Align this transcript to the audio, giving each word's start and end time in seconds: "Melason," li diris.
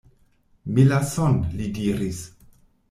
"Melason," 0.77 1.37
li 1.59 1.71
diris. 1.77 2.21